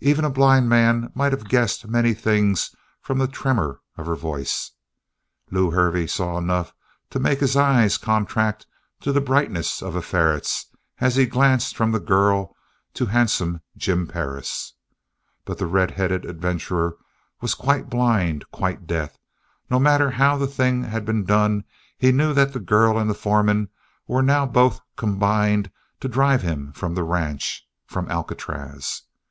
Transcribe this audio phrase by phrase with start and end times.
[0.00, 4.70] Even a blind man might have guessed many things from the tremor of her voice.
[5.50, 6.72] Lew Hervey saw enough
[7.10, 8.66] to make his eyes contract
[9.02, 10.68] to the brightness of a ferret's
[11.00, 12.56] as he glanced from the girl
[12.94, 14.72] to handsome Jim Perris.
[15.44, 16.96] But the red headed adventurer
[17.42, 19.18] was quite blind, quite deaf.
[19.68, 21.64] No matter how the thing had been done,
[21.98, 23.68] he knew that the girl and the foreman
[24.08, 29.02] were now both combined to drive him from the ranch, from Alcatraz.